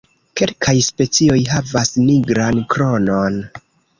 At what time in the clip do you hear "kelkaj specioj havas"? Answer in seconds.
0.39-1.91